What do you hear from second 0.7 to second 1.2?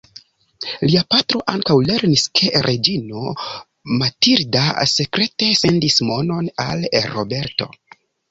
Lia